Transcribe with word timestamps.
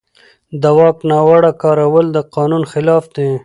د 0.61 0.63
واک 0.77 0.97
ناوړه 1.09 1.51
کارول 1.63 2.05
د 2.11 2.17
قانون 2.35 2.63
خلاف 2.71 3.03
دي. 3.15 3.29